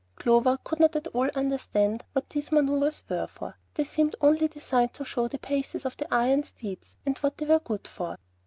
[0.15, 4.47] Clover could not at all understand what all these manoeuvres were for, they seemed only
[4.47, 8.17] designed to show the paces of the iron steeds, and what they were good for.